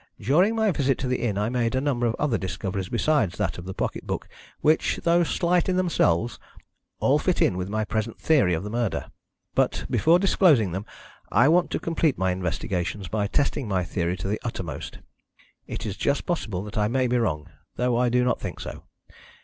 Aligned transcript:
During 0.19 0.55
my 0.55 0.71
visit 0.71 0.97
to 0.97 1.07
the 1.07 1.21
inn 1.21 1.37
I 1.37 1.49
made 1.49 1.75
a 1.75 1.79
number 1.79 2.07
of 2.07 2.15
other 2.17 2.39
discoveries 2.39 2.89
besides 2.89 3.37
that 3.37 3.59
of 3.59 3.65
the 3.65 3.73
pocket 3.75 4.07
book, 4.07 4.27
which, 4.61 4.99
though 5.03 5.23
slight 5.23 5.69
in 5.69 5.75
themselves, 5.77 6.39
all 6.99 7.19
fit 7.19 7.39
in 7.39 7.55
with 7.55 7.69
my 7.69 7.85
present 7.85 8.17
theory 8.19 8.55
of 8.55 8.63
the 8.63 8.71
murder. 8.71 9.11
But 9.53 9.85
before 9.91 10.17
disclosing 10.17 10.71
them, 10.71 10.87
I 11.31 11.47
want 11.49 11.69
to 11.69 11.79
complete 11.79 12.17
my 12.17 12.31
investigations 12.31 13.09
by 13.09 13.27
testing 13.27 13.67
my 13.67 13.83
theory 13.83 14.17
to 14.17 14.27
the 14.27 14.41
uttermost. 14.43 14.97
It 15.67 15.85
is 15.85 15.95
just 15.97 16.25
possible 16.25 16.63
that 16.63 16.79
I 16.79 16.87
may 16.87 17.05
be 17.05 17.19
wrong, 17.19 17.49
though 17.75 17.95
I 17.95 18.09
do 18.09 18.23
not 18.23 18.39
think 18.41 18.59
so. 18.59 18.81